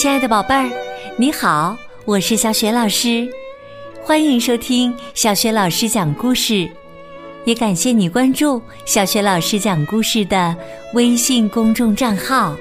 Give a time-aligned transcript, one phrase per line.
[0.00, 0.66] 亲爱的宝贝儿，
[1.18, 1.76] 你好，
[2.06, 3.28] 我是小雪老师，
[4.02, 6.66] 欢迎收听小雪老师讲故事，
[7.44, 10.56] 也感谢你关注小雪老师讲故事的
[10.94, 12.56] 微信公众账号。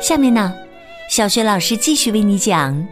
[0.00, 0.54] 下面呢，
[1.10, 2.72] 小雪老师继续为你讲《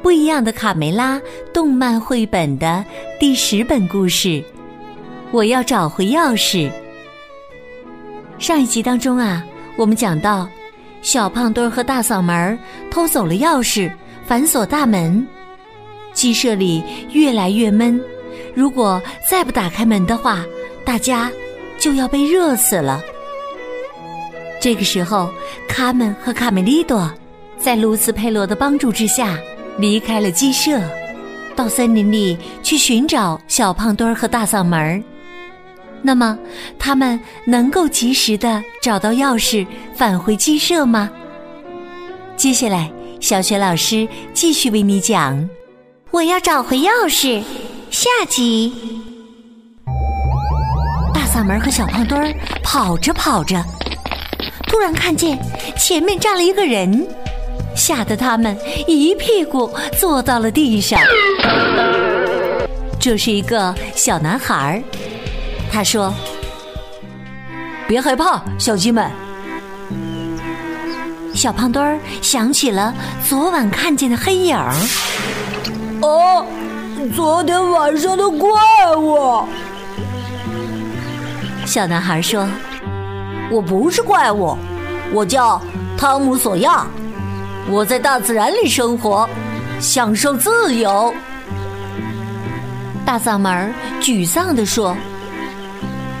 [0.00, 1.18] 不一样的卡梅拉》
[1.52, 2.82] 动漫绘本的
[3.18, 4.42] 第十本故事。
[5.30, 6.70] 我要找回钥匙。
[8.38, 9.44] 上一集当中啊，
[9.76, 10.48] 我们讲到。
[11.02, 12.58] 小胖墩儿和大嗓门
[12.90, 13.90] 偷走了钥匙，
[14.24, 15.26] 反锁大门。
[16.12, 16.82] 鸡舍里
[17.12, 18.00] 越来越闷，
[18.54, 20.44] 如果再不打开门的话，
[20.84, 21.30] 大家
[21.78, 23.00] 就要被热死了。
[24.60, 25.30] 这个时候，
[25.68, 27.10] 卡门和卡梅利多
[27.58, 29.38] 在卢斯佩罗的帮助之下
[29.78, 30.80] 离开了鸡舍，
[31.56, 35.02] 到森林里去寻找小胖墩儿和大嗓门儿。
[36.02, 36.38] 那么，
[36.78, 41.10] 他们能够及时的找到钥匙返回鸡舍吗？
[42.36, 45.48] 接下来，小雪老师继续为你讲。
[46.10, 47.42] 我要找回钥匙，
[47.90, 48.72] 下集。
[51.12, 53.62] 大嗓门和小胖墩儿跑着跑着，
[54.66, 55.38] 突然看见
[55.78, 57.06] 前面站了一个人，
[57.76, 58.56] 吓得他们
[58.88, 60.98] 一屁股坐到了地上。
[62.98, 64.82] 这是一个小男孩儿。
[65.72, 66.12] 他说
[67.86, 69.10] ：“别害怕，小鸡们。”
[71.32, 72.92] 小胖墩儿想起了
[73.26, 74.74] 昨晚看见的黑影儿。
[76.02, 76.44] 哦，
[77.14, 78.50] 昨天晚上的怪
[78.96, 79.44] 物。
[81.64, 82.48] 小男孩说
[83.48, 84.58] ：“我不是怪物，
[85.12, 85.62] 我叫
[85.96, 86.84] 汤姆·索亚，
[87.68, 89.28] 我在大自然里生活，
[89.78, 91.14] 享受自由。”
[93.06, 94.96] 大嗓门沮丧地说。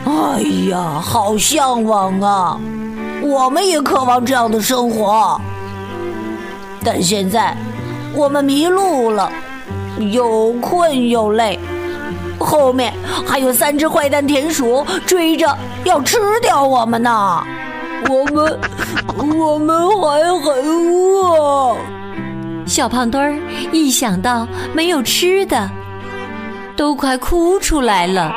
[0.04, 2.58] 哎呀，好向往啊！
[3.22, 5.38] 我们也渴望这样的生活，
[6.82, 7.54] 但现在
[8.14, 9.30] 我们迷路了，
[9.98, 11.60] 又困又累，
[12.38, 12.94] 后面
[13.26, 17.44] 还有三只坏蛋田鼠追着要吃掉我们呢。
[18.08, 18.58] 我们，
[19.38, 21.76] 我们还很饿。
[22.66, 23.38] 小胖墩儿
[23.70, 25.70] 一想到没有吃的，
[26.74, 28.32] 都快哭出来了。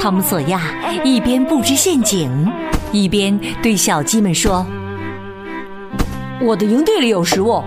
[0.00, 0.62] 汤姆·索亚
[1.04, 2.30] 一边布置陷阱，
[2.90, 4.64] 一边对小鸡们说
[6.40, 7.62] ：“我的营地里有食物，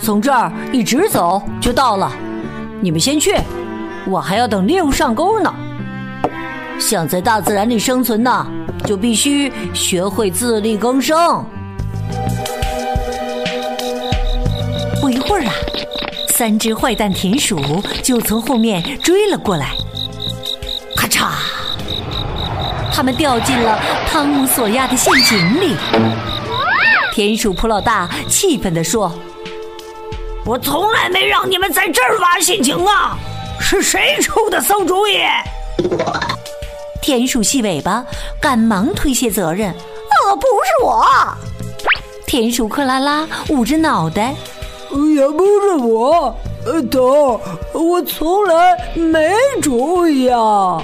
[0.00, 2.10] 从这儿一直走就到了。
[2.80, 3.36] 你们先去，
[4.04, 5.54] 我还要等猎物上钩呢。
[6.80, 8.44] 想在大自然里生存呢，
[8.84, 11.16] 就必须学会自力更生。”
[15.00, 15.52] 不一会儿啊，
[16.30, 17.60] 三只坏蛋田鼠
[18.02, 19.76] 就从后面追了过来。
[23.02, 25.76] 他们掉进了汤姆·索亚的陷阱里。
[27.12, 29.12] 田鼠普老大气愤地说
[30.46, 33.18] ：“我从来没让你们在这儿挖陷阱啊！
[33.58, 35.18] 是谁出的馊主意？”
[37.02, 38.04] 田鼠细尾巴
[38.40, 39.74] 赶忙推卸责任
[40.30, 41.04] ：“呃，不是我。”
[42.24, 44.32] 田鼠克拉拉捂着脑袋
[45.12, 47.40] ：“也不是我，呃头，
[47.72, 50.80] 我从来没主意啊。”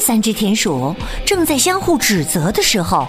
[0.00, 0.96] 三只田鼠
[1.26, 3.06] 正在相互指责的时候，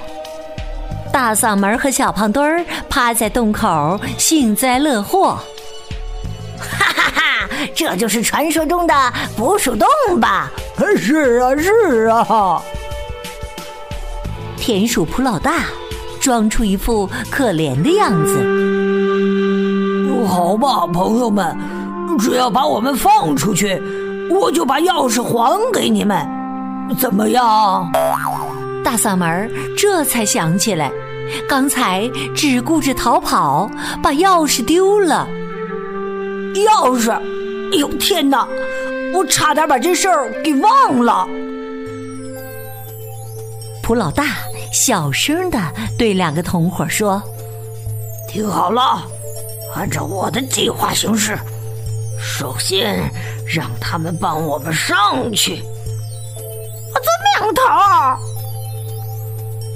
[1.12, 5.40] 大嗓门和小胖墩儿趴在洞口幸灾乐祸。
[6.60, 7.50] 哈哈哈！
[7.74, 8.94] 这就是传说中的
[9.38, 9.88] 捕鼠洞
[10.20, 10.52] 吧？
[10.98, 12.62] 是啊，是啊。
[14.58, 15.64] 田鼠普老大
[16.20, 18.38] 装出一副可怜的样子。
[20.28, 21.58] 好吧，朋友们，
[22.20, 23.82] 只要把我们放出去，
[24.30, 26.41] 我就把钥匙还给你们。
[26.98, 27.90] 怎么样？
[28.84, 30.92] 大嗓门这才想起来，
[31.48, 33.70] 刚才只顾着逃跑，
[34.02, 35.28] 把钥匙丢了。
[36.56, 37.12] 钥匙！
[37.12, 38.48] 哎呦天哪！
[39.14, 41.28] 我差点把这事儿给忘了。
[43.84, 44.26] 普老大
[44.74, 45.60] 小声的
[45.98, 47.22] 对两个同伙说
[48.28, 49.04] ：“听好了，
[49.76, 51.38] 按照我的计划行事。
[52.20, 53.10] 首先，
[53.46, 55.62] 让他们帮我们上去。”
[57.54, 57.62] 头，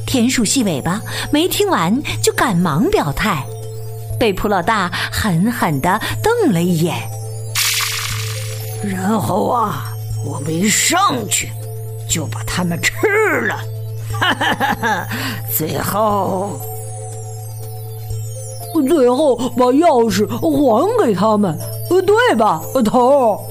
[0.06, 1.02] 田鼠细尾巴
[1.32, 3.46] 没听完就赶忙表态，
[4.20, 6.96] 被普老大狠狠的瞪了一眼。
[8.84, 9.92] 然后啊，
[10.26, 11.50] 我们一上去
[12.08, 12.92] 就把他们吃
[13.48, 13.58] 了，
[14.12, 15.08] 哈哈！
[15.58, 16.60] 最后，
[18.88, 21.58] 最后把钥匙还给他们，
[21.90, 23.44] 对吧，头？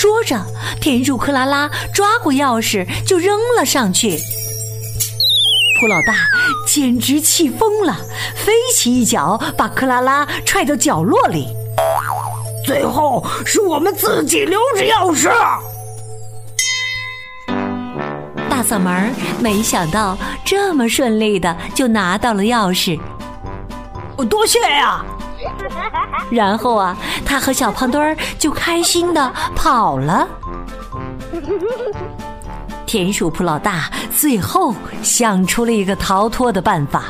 [0.00, 0.42] 说着，
[0.80, 4.16] 田鼠克拉拉抓过钥匙就扔了上去。
[5.78, 6.14] 普老大
[6.66, 7.94] 简直气疯了，
[8.34, 11.48] 飞起一脚把克拉拉踹到角落里。
[12.64, 15.30] 最后是我们自己留着钥匙。
[18.48, 20.16] 大嗓门没想到
[20.46, 22.98] 这么顺利的就拿到了钥匙，
[24.30, 25.04] 多谢呀！
[26.30, 30.28] 然后啊，他和小胖墩儿就开心的跑了。
[32.86, 37.04] 田鼠普老大最后想出了一个逃脱的办法，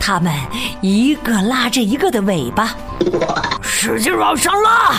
[0.00, 0.32] 他们
[0.80, 2.74] 一个拉着一个的尾巴，
[3.62, 4.96] 使劲往上拉。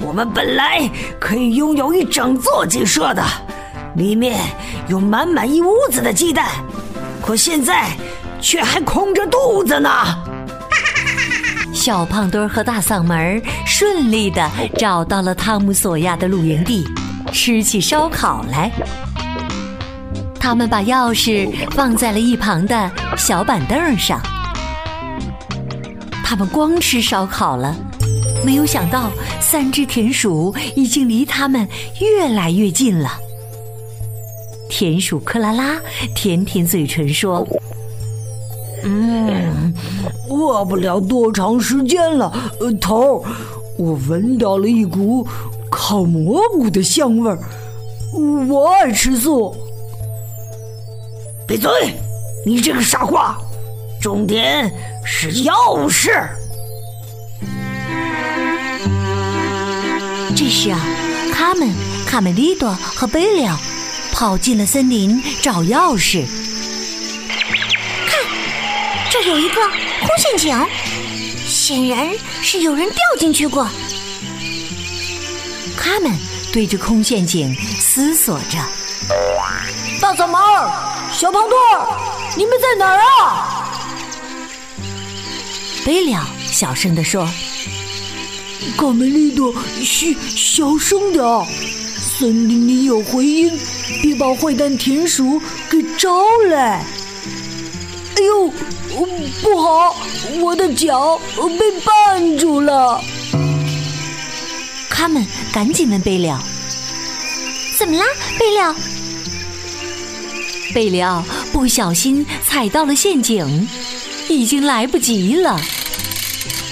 [0.00, 0.88] 我们本来
[1.20, 3.22] 可以拥有一整座鸡舍的，
[3.96, 4.40] 里面
[4.88, 6.46] 有满满一屋子的鸡蛋，
[7.22, 7.88] 可现在
[8.40, 9.90] 却还空着肚子呢。
[11.80, 14.46] 小胖墩儿和大嗓门顺利的
[14.76, 16.86] 找到了汤姆索亚的露营地。
[17.32, 18.70] 吃起烧烤来，
[20.38, 24.20] 他们把钥匙放在了一旁的小板凳上。
[26.22, 27.74] 他们光吃烧烤了，
[28.44, 29.10] 没有想到
[29.40, 31.66] 三只田鼠已经离他们
[31.98, 33.12] 越来越近了。
[34.68, 35.76] 田鼠克拉拉
[36.14, 37.46] 舔舔嘴唇说
[38.84, 39.72] ：“嗯，
[40.30, 42.32] 过不了多长时间了。
[42.60, 43.24] 呃头，
[43.76, 45.26] 我闻到了一股……”
[45.72, 47.38] 烤蘑菇的香味儿，
[48.48, 49.54] 我爱吃素。
[51.46, 51.70] 闭嘴！
[52.44, 53.38] 你这个傻瓜！
[54.00, 54.68] 重点
[55.04, 56.10] 是钥匙。
[60.34, 60.80] 这时啊，
[61.32, 61.68] 他们
[62.04, 63.56] 卡梅利多和贝利奥
[64.12, 66.24] 跑进了森林找钥匙。
[69.10, 70.56] 这有一个空陷阱，
[71.44, 72.08] 显然
[72.42, 73.68] 是有人掉进去过。
[75.76, 76.12] 他们
[76.52, 78.58] 对着空陷阱思索着。
[80.00, 80.70] 大嗓门儿，
[81.12, 81.98] 小胖墩儿，
[82.36, 83.66] 你们在哪儿啊？
[85.84, 87.28] 贝利奥小声地说
[88.78, 89.52] ：“卡梅利多，
[89.82, 91.24] 嘘，小声点
[91.96, 93.58] 森林里有回音，
[94.02, 96.84] 别把坏蛋田鼠给招来。”
[98.16, 98.52] 哎呦，
[99.42, 99.96] 不好，
[100.40, 101.20] 我的脚
[101.58, 103.02] 被绊住了。
[104.88, 106.38] 他们赶紧问贝利奥
[107.78, 108.04] ：“怎么啦，
[108.38, 108.74] 贝利奥？”
[110.74, 113.68] 贝利奥不小心踩到了陷阱，
[114.28, 115.58] 已经来不及了。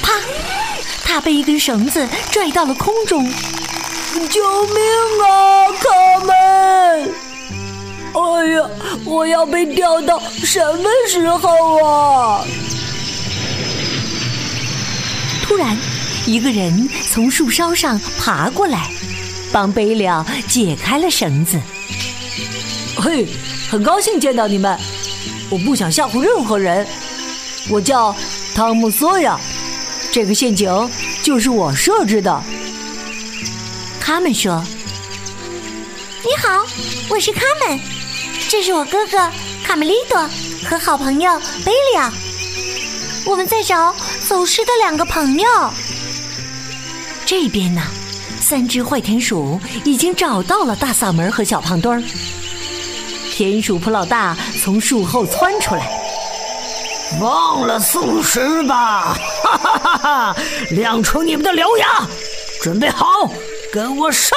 [0.03, 0.12] 啪！
[1.05, 3.25] 他被一根绳子拽到了空中。
[4.31, 4.76] 救命
[5.23, 5.88] 啊，卡
[6.26, 7.11] 门！
[8.19, 8.69] 哎呀，
[9.05, 12.44] 我要被吊到什么时候啊？
[15.43, 15.76] 突然。
[16.26, 18.91] 一个人从树梢上爬过来，
[19.50, 21.59] 帮贝利奥解开了绳子。
[22.99, 23.26] 嘿，
[23.70, 24.79] 很高兴见到你们！
[25.49, 26.87] 我不想吓唬任何人。
[27.70, 28.15] 我叫
[28.55, 29.41] 汤姆·索亚，
[30.12, 30.69] 这个陷阱
[31.23, 32.43] 就是我设置的。
[33.99, 34.62] 他们说
[36.23, 36.67] ：“你好，
[37.09, 37.81] 我是卡门，
[38.49, 39.19] 这是我哥哥
[39.62, 40.19] 卡梅利多
[40.69, 42.11] 和好朋友贝利奥。
[43.27, 43.95] 我们在找
[44.27, 45.49] 走失的两个朋友。”
[47.27, 47.83] 这边呢，
[48.41, 52.03] 三只坏田鼠已经找到了大嗓门和小胖墩儿。
[53.31, 55.87] 田鼠普老大从树后窜出来，
[57.20, 59.15] 忘了素食吧！
[59.44, 60.37] 哈哈哈哈！
[60.70, 62.08] 亮出你们的獠牙，
[62.63, 63.31] 准备好，
[63.70, 64.34] 跟我上！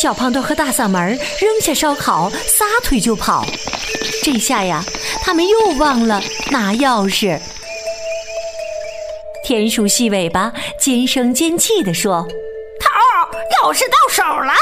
[0.00, 3.46] 小胖墩和大嗓门扔下烧烤，撒腿就跑。
[4.22, 4.84] 这下呀，
[5.22, 7.40] 他们又忘了拿钥匙。
[9.42, 12.26] 田鼠细尾巴尖声尖气地说
[12.78, 12.88] ：“头，
[13.70, 14.52] 钥匙到手了！”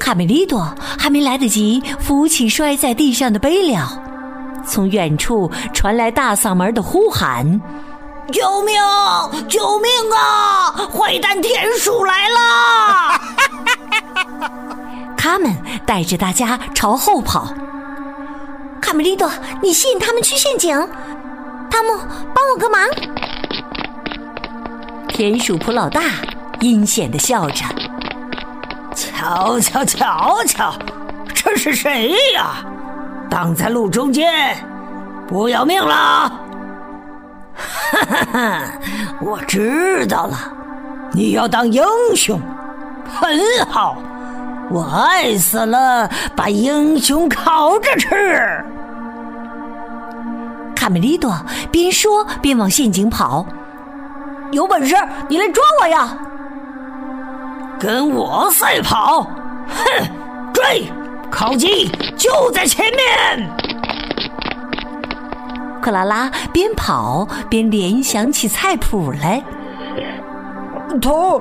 [0.00, 4.02] 卡梅利多还没来得及扶起摔在地上的贝利奥，
[4.66, 7.60] 从远处传来大嗓门的呼喊
[8.32, 8.74] ：“救命！
[9.48, 10.72] 救命啊！
[10.92, 13.20] 坏蛋田鼠来了！”
[15.16, 15.54] 他们
[15.86, 17.48] 带着大家朝后跑。
[18.80, 19.30] 卡梅利多，
[19.62, 20.74] 你吸引他们去陷阱。
[21.70, 21.98] 汤姆，
[22.34, 22.86] 帮我个忙！
[25.08, 26.02] 田鼠普老大
[26.60, 27.64] 阴险的笑着
[28.94, 30.74] ：“瞧瞧瞧瞧，
[31.34, 32.56] 这是谁呀？
[33.30, 34.56] 挡在路中间，
[35.26, 36.30] 不要命了！”
[38.04, 38.62] 哈哈，
[39.20, 40.36] 我知道了，
[41.12, 41.82] 你要当英
[42.14, 42.40] 雄，
[43.18, 43.96] 很好，
[44.70, 48.64] 我爱死了，把英雄烤着吃。
[50.76, 51.34] 卡梅利多
[51.70, 53.46] 边说边往陷阱跑，
[54.52, 54.94] 有本事
[55.28, 56.16] 你来抓我呀！
[57.80, 60.06] 跟我赛跑，哼，
[60.52, 60.86] 追！
[61.30, 63.50] 烤鸡就在前面。
[65.84, 69.44] 克拉拉边跑边联想起菜谱来。
[70.98, 71.38] 头，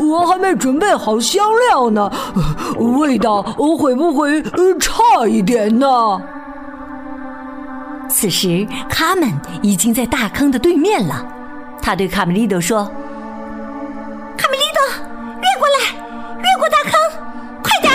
[0.00, 2.10] 我还没准备好香料呢，
[2.76, 4.42] 味道会不会
[4.80, 5.86] 差一点呢？
[8.08, 9.30] 此时，卡门
[9.62, 11.24] 已经在大坑的对面了。
[11.80, 12.82] 他对卡梅利多说
[14.36, 14.82] ：“卡梅利多，
[15.36, 15.94] 越过来，
[16.38, 16.92] 越过大坑，
[17.62, 17.94] 快点！”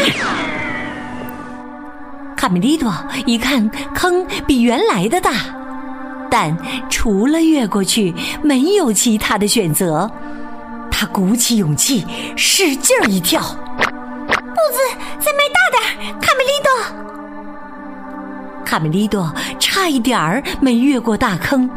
[2.37, 2.89] 卡梅利多
[3.25, 5.33] 一看，坑比原来的大，
[6.33, 6.57] 但
[6.89, 8.11] 除了越过去，
[8.41, 10.09] 没有其他的选择。
[10.89, 12.03] 他鼓起勇气，
[12.35, 14.79] 使劲一跳，步子
[15.19, 15.83] 再迈大点，
[16.19, 16.67] 卡梅利多。
[18.65, 21.69] 卡梅利多差一点儿没越过大坑。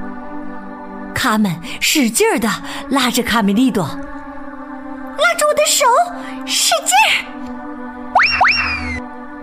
[1.15, 2.49] 卡门使劲的
[2.89, 3.91] 拉着卡梅利多，拉
[5.37, 5.85] 住我的手，
[6.47, 7.13] 使劲儿。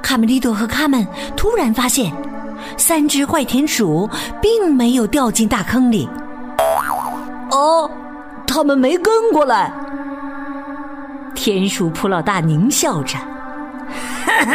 [0.01, 2.12] 卡梅利多和卡门突然发现，
[2.77, 4.10] 三只坏田鼠
[4.42, 6.08] 并没有掉进大坑里。
[7.51, 7.89] 哦，
[8.46, 9.72] 他们没跟过来。
[11.36, 13.18] 田鼠普老大狞笑着。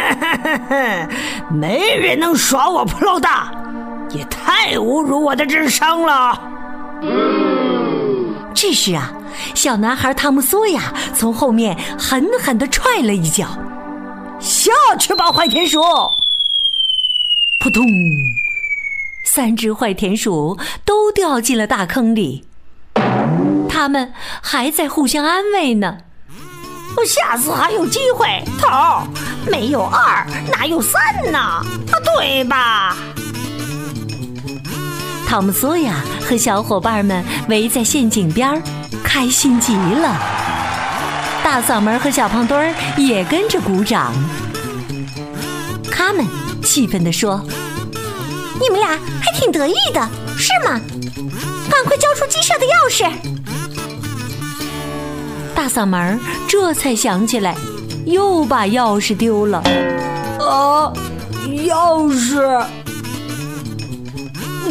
[1.49, 3.51] 没人能耍我普老大，
[4.09, 6.39] 也太侮辱我的智商了。
[8.53, 9.11] 这时啊，
[9.55, 13.47] 小男孩汤姆索亚从后面狠狠的踹了一脚，
[14.39, 15.79] 下去吧，坏田鼠！
[17.61, 17.85] 扑通，
[19.25, 22.45] 三只坏田鼠都掉进了大坑里。
[23.67, 25.97] 他们还在互相安慰呢。
[26.95, 28.25] 我下次还有机会，
[28.57, 29.05] 头
[29.51, 31.01] 没有二哪有三
[31.33, 31.37] 呢？
[31.37, 31.65] 啊，
[32.17, 32.95] 对吧？
[35.27, 38.63] 汤姆索亚和小伙伴们围在陷阱边
[39.03, 40.17] 开心极了。
[41.43, 44.13] 大嗓门和小胖墩也跟着鼓掌。
[45.91, 46.25] 他们
[46.69, 47.43] 气愤地说
[48.61, 50.07] ：“你们俩还挺得意的，
[50.37, 50.79] 是吗？
[51.67, 53.11] 赶快交出鸡舍的钥匙！”
[55.55, 57.55] 大嗓门这才想起来，
[58.05, 59.57] 又把钥匙丢了。
[60.39, 60.93] 啊，
[61.47, 62.37] 钥匙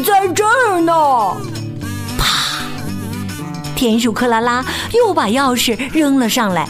[0.05, 0.93] 在这儿呢！
[2.17, 2.62] 啪！
[3.75, 6.69] 田鼠克拉拉又把钥匙扔了上来。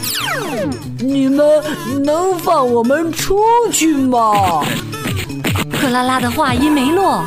[0.97, 1.63] 你们
[2.03, 3.39] 能放我们出
[3.71, 4.65] 去吗？
[5.79, 7.23] 克拉拉的话音没落，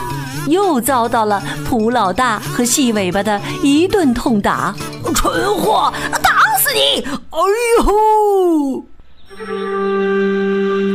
[0.46, 4.74] 又遭到了普老大和细尾巴的一顿痛打。
[5.14, 5.90] 蠢货！
[6.22, 6.42] 打！
[6.58, 7.02] 死你！
[7.30, 7.38] 哎
[7.78, 8.84] 呦！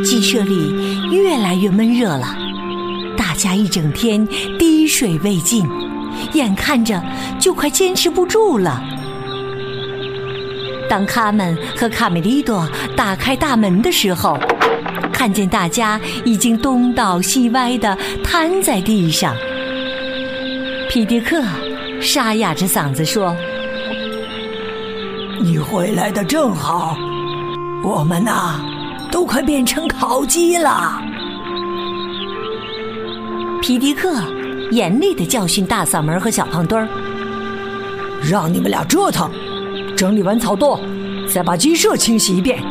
[0.04, 2.38] 鸡舍里越来越闷热了，
[3.18, 4.28] 大家一整天
[4.60, 5.68] 滴水未进，
[6.34, 7.02] 眼看着
[7.40, 8.80] 就快坚持不住了。
[10.88, 14.38] 当卡门和卡梅利多打开大门的时候，
[15.18, 19.36] 看见大家已经东倒西歪的瘫在地上。
[20.88, 21.42] 皮迪克
[22.00, 23.36] 沙哑着嗓子说。
[25.42, 26.96] 你回来的正好，
[27.84, 28.62] 我们呐，
[29.12, 31.02] 都快变成烤鸡了。
[33.60, 34.22] 皮迪克
[34.70, 36.88] 严厉的教训大嗓门和小胖墩儿
[38.22, 39.32] ：“让你们俩折腾，
[39.96, 40.80] 整理完草垛，
[41.28, 42.62] 再把鸡舍清洗一遍，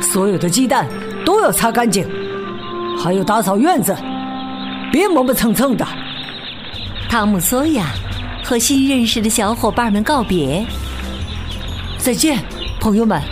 [0.00, 0.88] 所有的鸡蛋
[1.24, 2.06] 都要擦干净，
[2.98, 3.96] 还有打扫院子，
[4.92, 5.86] 别磨磨蹭蹭的。”
[7.08, 7.86] 汤姆·索亚
[8.42, 10.64] 和新认识的小伙伴们告别。
[11.96, 12.38] 再见，
[12.80, 13.22] 朋友们！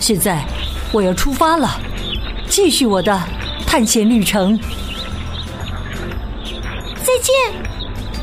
[0.00, 0.44] 现在
[0.92, 1.68] 我要出发了，
[2.48, 3.20] 继续我的
[3.66, 4.58] 探险旅程。
[7.02, 7.34] 再见，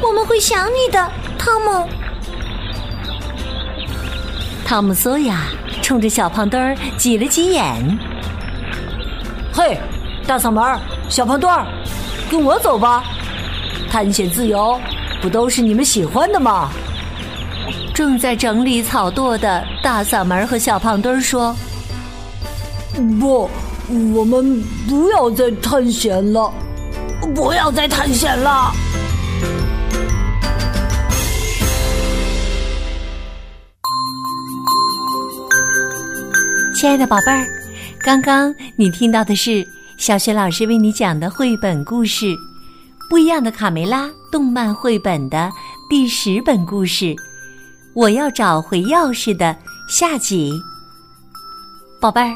[0.01, 1.87] 我们会想你的，汤姆。
[4.65, 5.43] 汤姆·索亚
[5.81, 7.99] 冲着小胖墩儿挤了挤眼。
[9.57, 9.75] 嘿，
[10.27, 10.63] 大嗓门，
[11.09, 11.65] 小胖墩儿，
[12.29, 13.03] 跟我走吧！
[13.89, 14.79] 探险自由，
[15.19, 16.69] 不都是你们喜欢的吗？
[17.91, 21.55] 正在整理草垛的大嗓门和小胖墩儿说
[23.19, 23.49] ：“不，
[24.13, 26.53] 我们不要再探险了，
[27.33, 28.71] 不要再探险了。”
[36.79, 37.43] 亲爱的宝贝儿，
[38.07, 42.27] 刚刚你听到的是小雪老师为你讲的绘本故事
[43.09, 45.51] 《不一样的卡梅拉》动漫绘本的
[45.89, 47.13] 第十本故事。
[47.93, 49.53] 我要找回钥匙的
[49.89, 50.53] 下集，
[51.99, 52.33] 宝贝儿，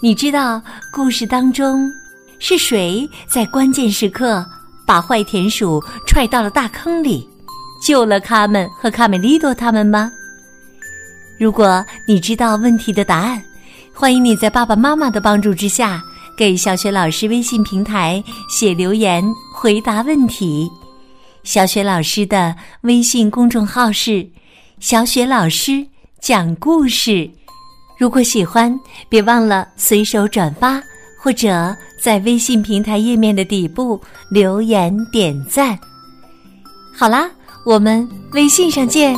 [0.00, 0.58] 你知道
[0.90, 1.92] 故事当中
[2.38, 4.42] 是谁在关键时刻
[4.86, 7.28] 把坏田鼠踹到了大坑里，
[7.86, 10.10] 救了卡门和卡梅利多他们吗？
[11.38, 13.42] 如果你知道问题的答案，
[13.96, 16.02] 欢迎你在爸爸妈妈的帮助之下，
[16.36, 19.24] 给小雪老师微信平台写留言
[19.54, 20.68] 回答问题。
[21.44, 24.28] 小雪老师的微信公众号是
[24.80, 25.86] “小雪老师
[26.20, 27.30] 讲故事”，
[27.96, 30.82] 如果喜欢，别忘了随手转发，
[31.22, 35.78] 或者在微信平台页面的底部留言点赞。
[36.92, 37.30] 好啦，
[37.64, 39.16] 我们微信上见。